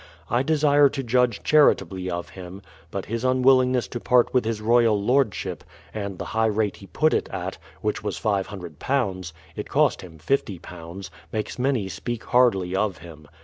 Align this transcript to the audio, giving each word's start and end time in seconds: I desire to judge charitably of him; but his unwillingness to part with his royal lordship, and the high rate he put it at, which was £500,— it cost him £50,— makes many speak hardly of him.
I 0.31 0.41
desire 0.41 0.89
to 0.89 1.03
judge 1.03 1.43
charitably 1.43 2.09
of 2.09 2.29
him; 2.29 2.63
but 2.89 3.05
his 3.05 3.23
unwillingness 3.23 3.87
to 3.89 3.99
part 3.99 4.33
with 4.33 4.45
his 4.45 4.59
royal 4.59 4.99
lordship, 4.99 5.63
and 5.93 6.17
the 6.17 6.25
high 6.33 6.47
rate 6.47 6.77
he 6.77 6.87
put 6.87 7.13
it 7.13 7.29
at, 7.29 7.59
which 7.81 8.03
was 8.03 8.19
£500,— 8.19 9.33
it 9.55 9.69
cost 9.69 10.01
him 10.01 10.17
£50,— 10.17 11.09
makes 11.31 11.59
many 11.59 11.87
speak 11.87 12.23
hardly 12.23 12.75
of 12.75 12.97
him. 12.97 13.27